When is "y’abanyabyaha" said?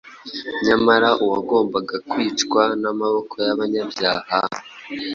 3.45-4.37